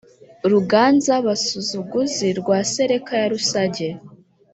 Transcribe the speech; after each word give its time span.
ruganza-basuzuguzi 0.51 2.27
rwa 2.39 2.57
sereka 2.71 3.11
ya 3.21 3.27
rusage 3.33 3.87